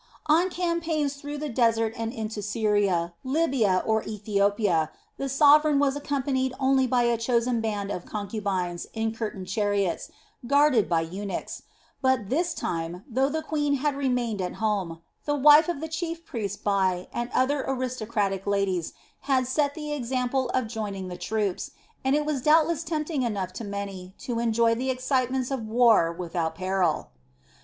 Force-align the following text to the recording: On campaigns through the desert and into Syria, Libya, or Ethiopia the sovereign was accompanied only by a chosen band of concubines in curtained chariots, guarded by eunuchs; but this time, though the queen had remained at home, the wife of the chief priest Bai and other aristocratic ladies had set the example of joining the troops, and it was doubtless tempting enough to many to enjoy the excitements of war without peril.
On 0.25 0.49
campaigns 0.49 1.17
through 1.17 1.37
the 1.37 1.47
desert 1.47 1.93
and 1.95 2.11
into 2.11 2.41
Syria, 2.41 3.13
Libya, 3.23 3.83
or 3.85 4.01
Ethiopia 4.07 4.89
the 5.17 5.29
sovereign 5.29 5.77
was 5.77 5.95
accompanied 5.95 6.55
only 6.59 6.87
by 6.87 7.03
a 7.03 7.19
chosen 7.19 7.61
band 7.61 7.91
of 7.91 8.07
concubines 8.07 8.87
in 8.95 9.13
curtained 9.13 9.45
chariots, 9.47 10.09
guarded 10.47 10.89
by 10.89 11.01
eunuchs; 11.01 11.61
but 12.01 12.29
this 12.31 12.55
time, 12.55 13.03
though 13.07 13.29
the 13.29 13.43
queen 13.43 13.75
had 13.75 13.95
remained 13.95 14.41
at 14.41 14.55
home, 14.55 15.01
the 15.25 15.35
wife 15.35 15.69
of 15.69 15.81
the 15.81 15.87
chief 15.87 16.25
priest 16.25 16.63
Bai 16.63 17.07
and 17.13 17.29
other 17.31 17.63
aristocratic 17.67 18.47
ladies 18.47 18.93
had 19.29 19.45
set 19.45 19.75
the 19.75 19.93
example 19.93 20.49
of 20.49 20.65
joining 20.65 21.09
the 21.09 21.15
troops, 21.17 21.69
and 22.03 22.15
it 22.15 22.25
was 22.25 22.41
doubtless 22.41 22.83
tempting 22.83 23.21
enough 23.21 23.53
to 23.53 23.63
many 23.63 24.15
to 24.17 24.39
enjoy 24.39 24.73
the 24.73 24.89
excitements 24.89 25.51
of 25.51 25.67
war 25.67 26.11
without 26.11 26.55
peril. 26.55 27.11